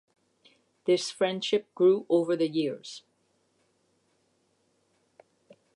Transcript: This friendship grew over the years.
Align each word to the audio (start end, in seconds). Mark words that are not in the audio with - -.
This 0.85 1.11
friendship 1.11 1.67
grew 1.75 2.07
over 2.09 2.35
the 2.35 2.47
years. 2.49 3.03